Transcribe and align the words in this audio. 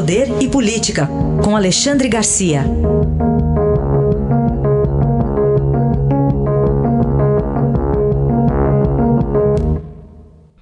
Poder 0.00 0.28
e 0.40 0.48
Política, 0.48 1.06
com 1.44 1.54
Alexandre 1.54 2.08
Garcia. 2.08 2.62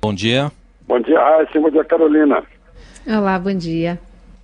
Bom 0.03 0.13
dia. 0.13 0.51
Bom 0.89 0.99
dia, 0.99 1.21
Raíssa. 1.21 1.61
Bom 1.61 1.71
dia, 1.71 1.85
Carolina. 1.85 2.43
Olá, 3.07 3.39
bom 3.39 3.55
dia. 3.55 4.01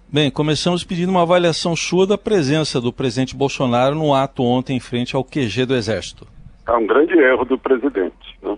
Bem, 0.08 0.30
começamos 0.30 0.84
pedindo 0.84 1.10
uma 1.10 1.22
avaliação 1.22 1.74
sua 1.74 2.06
da 2.06 2.16
presença 2.16 2.80
do 2.80 2.92
presidente 2.92 3.34
Bolsonaro 3.34 3.96
no 3.96 4.14
ato 4.14 4.44
ontem 4.44 4.76
em 4.76 4.80
frente 4.80 5.16
ao 5.16 5.24
QG 5.24 5.66
do 5.66 5.74
Exército. 5.74 6.24
É 6.68 6.72
um 6.72 6.86
grande 6.86 7.18
erro 7.18 7.44
do 7.44 7.58
presidente. 7.58 8.38
Né? 8.40 8.56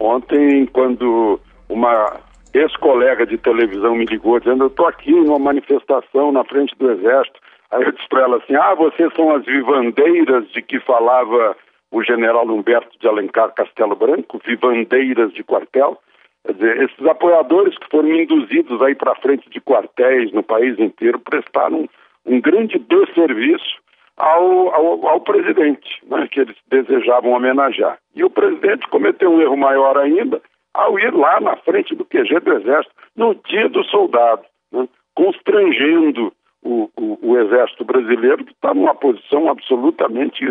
Ontem, 0.00 0.64
quando 0.72 1.38
uma 1.68 2.26
ex-colega 2.58 3.26
de 3.26 3.38
televisão 3.38 3.94
me 3.94 4.04
ligou 4.04 4.38
dizendo 4.38 4.64
eu 4.64 4.68
estou 4.68 4.86
aqui 4.86 5.12
numa 5.12 5.38
manifestação 5.38 6.32
na 6.32 6.44
frente 6.44 6.74
do 6.76 6.90
Exército, 6.90 7.40
aí 7.70 7.82
eu 7.82 7.92
disse 7.92 8.08
para 8.08 8.22
ela 8.22 8.36
assim, 8.38 8.54
ah, 8.54 8.74
vocês 8.74 9.12
são 9.14 9.34
as 9.34 9.44
vivandeiras 9.44 10.48
de 10.50 10.62
que 10.62 10.80
falava 10.80 11.56
o 11.90 12.02
general 12.02 12.46
Humberto 12.46 12.98
de 12.98 13.08
Alencar 13.08 13.52
Castelo 13.54 13.96
Branco, 13.96 14.40
vivandeiras 14.44 15.32
de 15.32 15.42
quartel? 15.42 15.98
Quer 16.44 16.52
dizer, 16.54 16.82
esses 16.82 17.06
apoiadores 17.06 17.76
que 17.76 17.90
foram 17.90 18.08
induzidos 18.08 18.80
aí 18.82 18.94
para 18.94 19.14
frente 19.16 19.48
de 19.50 19.60
quartéis 19.60 20.32
no 20.32 20.42
país 20.42 20.78
inteiro 20.78 21.18
prestaram 21.18 21.80
um, 21.80 21.88
um 22.26 22.40
grande 22.40 22.78
desserviço 22.78 23.78
ao, 24.16 24.74
ao, 24.74 25.06
ao 25.06 25.20
presidente, 25.20 26.02
né, 26.06 26.26
que 26.30 26.40
eles 26.40 26.56
desejavam 26.68 27.32
homenagear. 27.32 27.98
E 28.14 28.24
o 28.24 28.30
presidente 28.30 28.88
cometeu 28.88 29.30
um 29.30 29.40
erro 29.40 29.56
maior 29.56 29.96
ainda 29.96 30.40
ao 30.74 30.98
ir 30.98 31.12
lá 31.14 31.40
na 31.40 31.56
frente 31.56 31.94
do 31.94 32.04
QG 32.04 32.40
do 32.40 32.52
Exército, 32.54 32.94
no 33.16 33.34
dia 33.34 33.68
do 33.68 33.84
soldado, 33.84 34.42
né, 34.72 34.88
constrangendo 35.14 36.32
o, 36.62 36.90
o, 36.96 37.18
o, 37.22 37.38
Exército 37.38 37.84
brasileiro, 37.84 38.44
que 38.44 38.52
está 38.52 38.74
numa 38.74 38.94
posição 38.94 39.48
absolutamente 39.48 40.44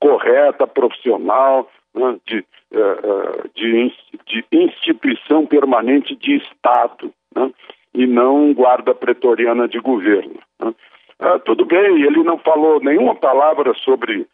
correta, 0.00 0.66
profissional, 0.66 1.68
né, 1.94 2.16
de, 2.26 2.38
uh, 2.72 3.50
de, 3.54 3.92
de, 4.26 4.44
instituição 4.52 5.46
permanente 5.46 6.14
de 6.16 6.36
Estado, 6.36 7.12
né, 7.34 7.50
e 7.94 8.06
não 8.06 8.52
guarda 8.52 8.94
pretoriana 8.94 9.68
de 9.68 9.78
governo. 9.78 10.38
Né. 10.60 10.74
Ah, 11.20 11.38
tudo 11.38 11.64
bem, 11.64 12.02
ele 12.02 12.22
não 12.22 12.38
falou 12.38 12.80
nenhuma 12.80 13.14
palavra 13.14 13.72
sobre, 13.74 14.26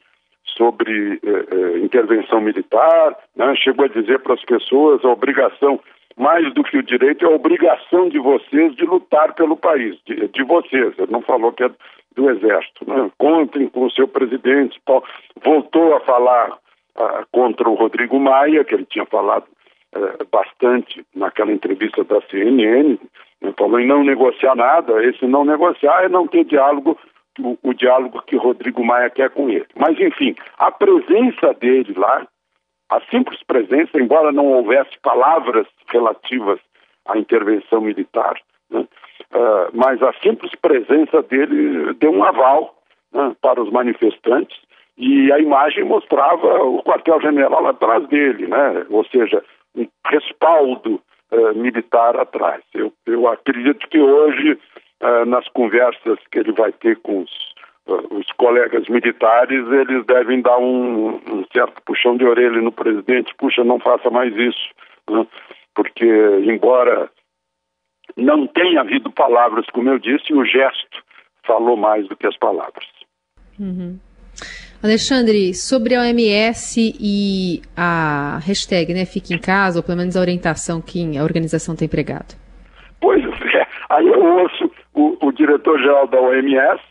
sobre 0.61 1.19
eh, 1.25 1.47
eh, 1.51 1.79
intervenção 1.79 2.39
militar, 2.39 3.17
né? 3.35 3.55
chegou 3.57 3.87
a 3.87 3.89
dizer 3.89 4.19
para 4.19 4.35
as 4.35 4.45
pessoas 4.45 5.03
a 5.03 5.09
obrigação, 5.09 5.81
mais 6.19 6.53
do 6.53 6.63
que 6.63 6.77
o 6.77 6.83
direito, 6.83 7.25
é 7.25 7.29
a 7.29 7.35
obrigação 7.35 8.11
de 8.11 8.19
vocês 8.19 8.77
de 8.77 8.85
lutar 8.85 9.33
pelo 9.33 9.57
país, 9.57 9.97
de, 10.05 10.29
de 10.29 10.43
vocês. 10.45 10.93
Ele 10.99 11.11
não 11.11 11.23
falou 11.23 11.51
que 11.51 11.65
é 11.65 11.71
do 12.15 12.29
Exército. 12.29 12.87
Né? 12.87 13.11
Contem 13.17 13.69
com 13.69 13.87
o 13.87 13.91
seu 13.91 14.07
presidente. 14.07 14.79
Voltou 15.43 15.95
a 15.95 16.01
falar 16.01 16.59
ah, 16.97 17.25
contra 17.33 17.71
o 17.71 17.75
Rodrigo 17.75 18.21
Maia, 18.21 18.63
que 18.63 18.75
ele 18.75 18.85
tinha 18.85 19.07
falado 19.07 19.47
eh, 19.95 20.25
bastante 20.31 21.03
naquela 21.15 21.53
entrevista 21.53 22.05
da 22.05 22.21
CNN, 22.31 22.99
né, 23.41 23.55
falou 23.57 23.81
em 23.81 23.87
não 23.87 24.05
negociar 24.05 24.55
nada. 24.55 25.03
Esse 25.03 25.27
não 25.27 25.43
negociar 25.43 26.05
é 26.05 26.09
não 26.11 26.27
ter 26.27 26.45
diálogo, 26.45 26.99
o, 27.39 27.59
o 27.63 27.75
diálogo 27.75 28.23
que 28.27 28.37
Rodrigo 28.37 28.85
Maia 28.85 29.11
quer 29.11 29.31
com 29.31 29.49
ele. 29.49 29.67
Mas, 29.77 29.99
enfim, 29.99 30.35
a 30.59 30.71
presença 30.71 31.55
dele 31.55 31.95
lá, 31.97 32.27
a 32.91 33.01
simples 33.03 33.43
presença, 33.45 33.99
embora 34.01 34.33
não 34.33 34.47
houvesse 34.47 34.99
palavras 35.03 35.67
relativas 35.93 36.59
à 37.07 37.19
intervenção 37.19 37.81
militar, 37.81 38.35
né, 38.71 38.81
uh, 38.81 39.71
mas 39.73 40.03
a 40.03 40.13
simples 40.15 40.55
presença 40.57 41.23
dele 41.23 41.95
deu 41.95 42.13
um 42.13 42.25
aval 42.25 42.77
né, 43.13 43.35
para 43.41 43.63
os 43.63 43.71
manifestantes 43.71 44.59
e 45.01 45.33
a 45.33 45.39
imagem 45.39 45.83
mostrava 45.83 46.63
o 46.63 46.83
quartel-general 46.83 47.67
atrás 47.67 48.07
dele, 48.09 48.47
né? 48.47 48.85
ou 48.91 49.03
seja, 49.07 49.43
um 49.75 49.87
respaldo 50.07 51.01
uh, 51.33 51.55
militar 51.55 52.19
atrás. 52.19 52.63
Eu, 52.75 52.93
eu, 53.07 53.27
acredito 53.27 53.89
que 53.89 53.99
hoje, 53.99 54.59
uh, 55.03 55.25
nas 55.27 55.49
conversas 55.49 56.19
que 56.31 56.39
ele 56.39 56.53
vai 56.53 56.73
ter 56.73 56.97
com 56.99 57.23
os, 57.23 57.31
uh, 57.87 58.15
os 58.15 58.31
colegas 58.33 58.89
militares, 58.89 59.67
eles 59.67 60.05
devem 60.07 60.41
dar 60.41 60.59
um, 60.59 61.17
um, 61.17 61.45
certo 61.53 61.83
puxão 61.85 62.17
de 62.17 62.25
orelha 62.25 62.61
no 62.61 62.73
presidente, 62.73 63.35
puxa, 63.37 63.65
não 63.65 63.79
faça 63.79 64.11
mais 64.11 64.35
isso, 64.37 64.71
né? 65.09 65.27
porque 65.75 66.07
embora 66.45 67.11
não 68.17 68.47
tenha 68.47 68.81
havido 68.81 69.11
palavras, 69.11 69.67
como 69.73 69.89
eu 69.89 69.99
disse, 69.99 70.33
o 70.33 70.45
gesto 70.45 71.03
falou 71.47 71.77
mais 71.77 72.07
do 72.09 72.17
que 72.17 72.27
as 72.27 72.37
palavras. 72.37 72.87
Uhum. 73.59 73.99
Alexandre, 74.83 75.53
sobre 75.53 75.95
a 75.95 76.01
OMS 76.01 76.95
e 76.99 77.61
a 77.77 78.39
hashtag, 78.39 78.95
né, 78.95 79.05
Fique 79.05 79.35
em 79.35 79.39
Casa, 79.39 79.79
ou 79.79 79.83
pelo 79.83 79.99
menos 79.99 80.17
a 80.17 80.21
orientação 80.21 80.81
que 80.81 81.19
a 81.19 81.23
organização 81.23 81.77
tem 81.77 81.87
pregado. 81.87 82.35
Pois 82.99 83.23
é, 83.23 83.67
aí 83.91 84.07
eu 84.07 84.23
ouço 84.23 84.71
o, 84.95 85.17
o 85.21 85.33
diretor-geral 85.33 86.07
da 86.07 86.21
OMS 86.21 86.83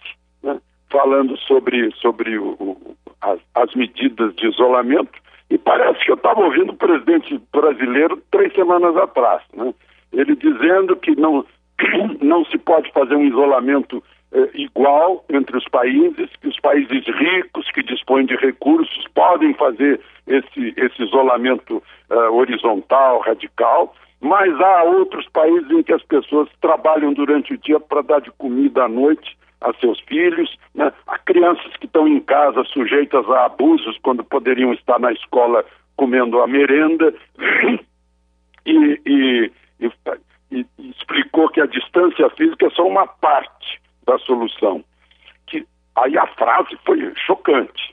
né, 0.44 0.60
falando 0.90 1.38
sobre, 1.38 1.92
sobre 1.96 2.38
o, 2.38 2.56
o, 2.60 2.96
as, 3.22 3.40
as 3.56 3.74
medidas 3.76 4.36
de 4.36 4.48
isolamento, 4.48 5.20
e 5.50 5.58
parece 5.58 6.04
que 6.06 6.12
eu 6.12 6.16
estava 6.16 6.42
ouvindo 6.42 6.72
o 6.72 6.78
presidente 6.78 7.40
brasileiro 7.52 8.22
três 8.32 8.54
semanas 8.54 8.96
atrás, 8.98 9.42
né? 9.54 9.74
ele 10.14 10.36
dizendo 10.36 10.96
que 10.96 11.16
não, 11.16 11.46
não 12.22 12.46
se 12.46 12.58
pode 12.58 12.92
fazer 12.92 13.16
um 13.16 13.26
isolamento 13.26 14.04
eh, 14.32 14.50
igual 14.54 15.26
entre 15.30 15.58
os 15.58 15.68
países, 15.68 16.30
que 16.40 16.48
os 16.48 16.60
países 16.60 17.04
ricos 17.08 17.70
que 17.72 17.82
dispõem 17.82 18.26
de 18.26 18.36
recursos 18.36 19.06
podem 19.14 19.54
fazer 19.56 20.00
esse, 20.28 20.74
esse 20.78 21.04
isolamento 21.04 21.82
eh, 22.10 22.16
horizontal, 22.30 23.20
radical, 23.22 23.96
mas 24.22 24.60
há 24.60 24.84
outros 24.84 25.28
países 25.30 25.70
em 25.72 25.84
que 25.84 25.94
as 25.94 26.04
pessoas 26.04 26.50
trabalham 26.62 27.14
durante 27.14 27.54
o 27.54 27.58
dia 27.58 27.80
para 27.80 28.02
dar 28.02 28.22
de 28.22 28.32
comida 28.32 28.84
à 28.84 28.88
noite 28.88 29.38
a 29.62 29.74
seus 29.74 30.00
filhos, 30.02 30.58
né? 30.74 30.92
há 31.08 31.18
crianças 31.20 31.76
que 31.78 31.86
estão 31.86 32.08
em 32.08 32.20
casa 32.22 32.64
sujeitas 32.66 33.30
a 33.30 33.46
abusos 33.46 33.98
quando 34.02 34.24
poderiam 34.24 34.74
estar 34.74 35.00
na 35.00 35.12
escola 35.12 35.66
comendo 35.98 36.40
a 36.42 36.48
merenda, 36.48 37.14
e, 38.66 39.02
e, 39.06 39.52
e, 39.82 39.92
e 40.52 40.66
explicou 40.92 41.50
que 41.50 41.60
a 41.60 41.66
distância 41.66 42.30
física 42.32 42.68
é 42.68 42.70
só 42.70 42.88
uma 42.88 43.06
parte 43.06 43.82
da 44.06 44.18
solução. 44.20 44.84
Que, 45.48 45.66
aí 45.98 46.18
a 46.18 46.28
frase 46.28 46.78
foi 46.86 47.14
chocante? 47.16 47.89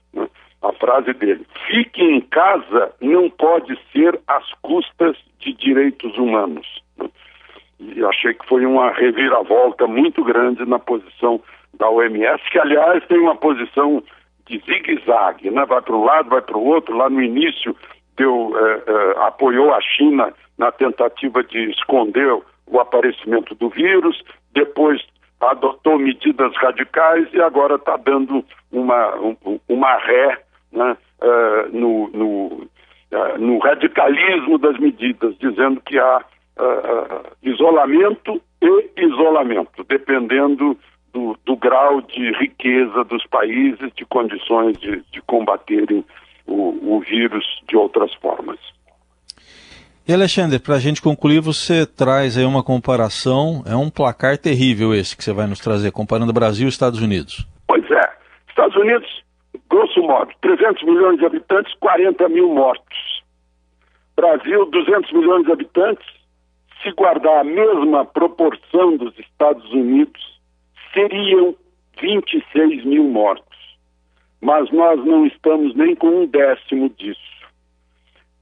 A 0.62 0.72
frase 0.72 1.12
dele. 1.12 1.46
Fique 1.66 2.02
em 2.02 2.20
casa 2.20 2.92
não 3.00 3.30
pode 3.30 3.78
ser 3.92 4.18
às 4.26 4.44
custas 4.62 5.16
de 5.38 5.52
direitos 5.52 6.16
humanos. 6.16 6.66
E 7.78 8.02
achei 8.04 8.34
que 8.34 8.46
foi 8.46 8.64
uma 8.64 8.90
reviravolta 8.90 9.86
muito 9.86 10.24
grande 10.24 10.64
na 10.64 10.78
posição 10.78 11.40
da 11.78 11.88
OMS, 11.90 12.42
que 12.50 12.58
aliás 12.58 13.04
tem 13.06 13.18
uma 13.18 13.36
posição 13.36 14.02
de 14.46 14.58
zigue-zague, 14.60 15.50
né? 15.50 15.66
vai 15.66 15.82
para 15.82 15.94
um 15.94 16.04
lado, 16.04 16.30
vai 16.30 16.40
para 16.40 16.56
o 16.56 16.64
outro. 16.64 16.96
Lá 16.96 17.10
no 17.10 17.22
início 17.22 17.76
deu, 18.16 18.54
eh, 18.56 18.82
eh, 18.86 19.14
apoiou 19.18 19.74
a 19.74 19.80
China 19.80 20.32
na 20.56 20.72
tentativa 20.72 21.42
de 21.44 21.70
esconder 21.70 22.40
o 22.66 22.80
aparecimento 22.80 23.54
do 23.54 23.68
vírus, 23.68 24.22
depois 24.54 25.04
adotou 25.40 25.98
medidas 25.98 26.56
radicais 26.56 27.28
e 27.32 27.40
agora 27.40 27.74
está 27.74 27.96
dando 27.96 28.44
uma, 28.72 29.14
um, 29.16 29.60
uma 29.68 29.96
ré 29.98 30.38
né, 30.76 30.96
uh, 31.22 31.76
no, 31.76 32.08
no, 32.10 32.46
uh, 32.46 33.38
no, 33.38 33.58
radicalismo 33.58 34.58
das 34.58 34.78
medidas, 34.78 35.36
dizendo 35.38 35.80
que 35.80 35.98
há 35.98 36.18
uh, 36.58 37.36
isolamento 37.42 38.40
e 38.62 38.90
isolamento, 38.96 39.84
dependendo 39.88 40.78
do, 41.12 41.36
do, 41.44 41.56
grau 41.56 42.02
de 42.02 42.32
riqueza 42.38 43.02
dos 43.04 43.26
países, 43.26 43.90
de 43.96 44.04
condições 44.04 44.78
de, 44.78 45.02
de 45.10 45.22
combaterem 45.22 46.04
o, 46.46 46.96
o 46.96 47.00
vírus 47.00 47.44
de 47.68 47.76
outras 47.76 48.12
formas. 48.14 48.58
E 50.08 50.12
Alexandre, 50.12 50.60
para 50.60 50.76
a 50.76 50.78
gente 50.78 51.02
concluir, 51.02 51.40
você 51.40 51.84
traz 51.84 52.38
aí 52.38 52.44
uma 52.44 52.62
comparação, 52.62 53.64
é 53.66 53.74
um 53.74 53.90
placar 53.90 54.38
terrível 54.38 54.94
esse 54.94 55.16
que 55.16 55.24
você 55.24 55.32
vai 55.32 55.48
nos 55.48 55.58
trazer, 55.58 55.90
comparando 55.90 56.32
Brasil 56.32 56.66
e 56.66 56.68
Estados 56.68 57.00
Unidos. 57.02 57.44
Pois 57.66 57.82
é, 57.90 58.12
Estados 58.48 58.76
Unidos, 58.76 59.25
grosso 59.68 60.00
modo, 60.02 60.32
300 60.40 60.82
milhões 60.84 61.18
de 61.18 61.26
habitantes, 61.26 61.74
40 61.80 62.28
mil 62.28 62.48
mortos. 62.48 63.22
Brasil, 64.14 64.64
200 64.66 65.12
milhões 65.12 65.44
de 65.44 65.52
habitantes, 65.52 66.06
se 66.82 66.90
guardar 66.92 67.40
a 67.40 67.44
mesma 67.44 68.04
proporção 68.04 68.96
dos 68.96 69.18
Estados 69.18 69.70
Unidos, 69.72 70.40
seriam 70.92 71.54
26 72.00 72.84
mil 72.84 73.04
mortos. 73.04 73.44
Mas 74.40 74.70
nós 74.70 75.04
não 75.04 75.26
estamos 75.26 75.74
nem 75.74 75.94
com 75.94 76.08
um 76.08 76.26
décimo 76.26 76.88
disso. 76.90 77.20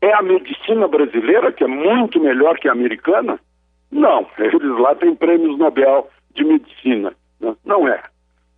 É 0.00 0.12
a 0.12 0.22
medicina 0.22 0.86
brasileira 0.86 1.52
que 1.52 1.64
é 1.64 1.66
muito 1.66 2.20
melhor 2.20 2.58
que 2.58 2.68
a 2.68 2.72
americana? 2.72 3.40
Não, 3.90 4.26
eles 4.38 4.78
lá 4.78 4.94
têm 4.94 5.14
prêmios 5.14 5.56
Nobel 5.56 6.10
de 6.34 6.44
medicina. 6.44 7.14
Né? 7.40 7.54
Não 7.64 7.88
é. 7.88 8.02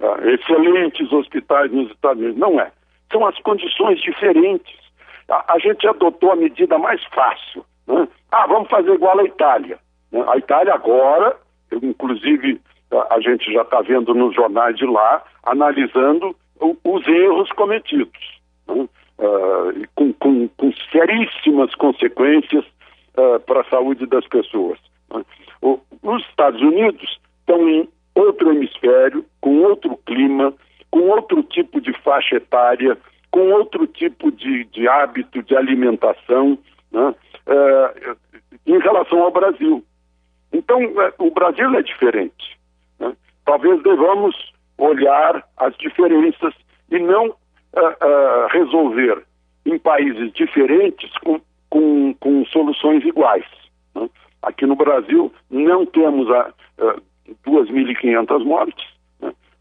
Ah, 0.01 0.19
excelentes 0.25 1.11
hospitais 1.13 1.73
nos 1.73 1.91
Estados 1.91 2.23
Unidos. 2.23 2.39
Não 2.39 2.61
é. 2.61 2.71
São 3.11 3.27
as 3.27 3.39
condições 3.39 4.01
diferentes. 4.01 4.77
A, 5.29 5.55
a 5.55 5.59
gente 5.59 5.87
adotou 5.87 6.33
a 6.33 6.37
medida 6.37 6.77
mais 6.79 7.03
fácil. 7.07 7.65
Né? 7.87 8.07
Ah, 8.31 8.47
vamos 8.47 8.69
fazer 8.69 8.93
igual 8.93 9.19
à 9.19 9.25
Itália. 9.25 9.79
Né? 10.13 10.25
A 10.29 10.37
Itália 10.37 10.75
agora, 10.75 11.37
inclusive 11.83 12.61
a, 12.91 13.15
a 13.15 13.21
gente 13.21 13.51
já 13.53 13.63
está 13.63 13.81
vendo 13.81 14.15
nos 14.15 14.35
jornais 14.35 14.77
de 14.77 14.85
lá, 14.87 15.23
analisando 15.45 16.37
o, 16.61 16.77
os 16.85 17.07
erros 17.07 17.51
cometidos. 17.53 18.41
Né? 18.69 18.89
Uh, 19.19 19.89
com, 19.95 20.13
com, 20.13 20.49
com, 20.49 20.73
seríssimas 20.93 21.75
consequências 21.77 22.65
uh, 23.17 23.41
para 23.47 23.63
a 23.63 23.71
saúde 23.71 24.05
das 24.05 24.27
pessoas. 24.29 24.79
Né? 25.11 25.25
O, 25.63 25.81
os 26.03 26.23
Estados 26.29 26.61
Unidos 26.61 27.19
estão 27.41 27.67
em 27.67 27.89
outro 28.15 28.53
hemisfério, 28.53 29.25
com 29.41 29.63
outro 29.63 29.97
clima, 30.07 30.53
com 30.91 31.01
outro 31.11 31.43
tipo 31.43 31.81
de 31.81 31.93
com 33.31 33.53
outro 33.53 33.87
tipo 33.87 34.31
de, 34.33 34.65
de 34.65 34.89
hábito 34.89 35.43
de 35.43 35.57
alimentação 35.57 36.59
né? 36.91 37.15
uh, 37.47 38.17
em 38.67 38.79
relação 38.79 39.23
ao 39.23 39.31
Brasil. 39.31 39.85
Então, 40.53 40.81
o 41.19 41.31
Brasil 41.31 41.75
é 41.75 41.83
diferente. 41.83 42.59
Né? 42.99 43.15
Talvez 43.45 43.83
devamos 43.83 44.35
olhar 44.79 45.45
as 45.57 45.77
diferenças 45.77 46.55
e 46.91 46.99
não 46.99 47.29
uh, 47.29 48.47
resolver 48.51 49.23
em 49.65 49.79
países 49.79 50.33
diferentes 50.33 51.11
com, 51.19 51.41
com, 51.69 52.15
com 52.15 52.45
soluções 52.47 53.05
iguais. 53.05 53.45
Né? 53.95 54.09
Aqui 54.43 54.65
no 54.65 54.77
Brasil 54.77 55.33
não 55.51 55.85
temos 55.85 56.31
a, 56.31 56.53
uh, 56.79 57.03
2.500 57.47 58.45
mortes. 58.45 58.96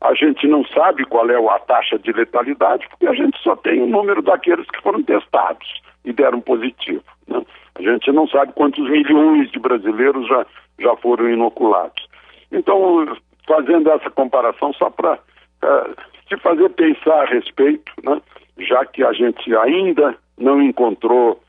A 0.06 0.14
gente 0.14 0.48
não 0.48 0.64
sabe 0.66 1.04
qual 1.06 1.28
é 1.32 1.36
a 1.36 1.60
taxa 1.60 1.98
de 1.98 2.12
letalidade, 2.12 2.88
porque 2.90 3.08
a 3.08 3.14
gente 3.14 3.38
só 3.42 3.56
tem 3.56 3.82
o 3.82 3.88
número 3.88 4.22
daqueles 4.22 4.68
que 4.68 4.82
foram 4.82 5.02
testados 5.02 5.82
e 6.06 6.14
deram 6.14 6.40
positivo. 6.42 7.04
Né? 7.28 7.42
A 7.74 7.82
gente 7.82 8.12
não 8.12 8.28
sabe 8.28 8.54
quantos 8.54 8.88
milhões 8.88 9.50
de 9.50 9.58
brasileiros 9.58 10.28
já, 10.28 10.46
já 10.80 10.96
foram 10.98 11.28
inoculados. 11.28 12.08
Então, 12.52 13.18
fazendo 13.48 13.90
essa 13.90 14.12
comparação 14.12 14.74
só 14.74 14.92
para 14.92 15.16
uh, 15.16 15.96
se 16.30 16.38
fazer 16.38 16.70
pensar 16.70 17.24
a 17.24 17.26
respeito, 17.26 17.92
né? 18.04 18.22
já 18.60 18.86
que 18.86 19.04
a 19.04 19.12
gente 19.12 19.56
ainda 19.56 20.16
não 20.38 20.62
encontrou 20.62 21.42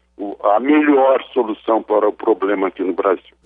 a 0.42 0.58
melhor 0.60 1.22
solução 1.34 1.82
para 1.82 2.08
o 2.08 2.12
problema 2.12 2.68
aqui 2.68 2.82
no 2.82 2.94
Brasil. 2.94 3.36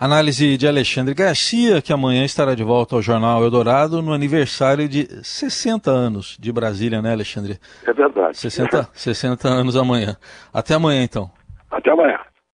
Análise 0.00 0.56
de 0.56 0.68
Alexandre 0.68 1.12
Garcia, 1.12 1.82
que 1.82 1.92
amanhã 1.92 2.24
estará 2.24 2.54
de 2.54 2.62
volta 2.62 2.94
ao 2.94 3.02
Jornal 3.02 3.42
Eldorado 3.42 4.00
no 4.00 4.12
aniversário 4.12 4.88
de 4.88 5.08
60 5.24 5.90
anos 5.90 6.36
de 6.38 6.52
Brasília, 6.52 7.02
né, 7.02 7.10
Alexandre? 7.10 7.58
É 7.84 7.92
verdade. 7.92 8.38
60, 8.38 8.88
60 8.92 9.48
anos 9.48 9.74
amanhã. 9.74 10.16
Até 10.54 10.74
amanhã, 10.74 11.02
então. 11.02 11.28
Até 11.68 11.90
amanhã. 11.90 12.20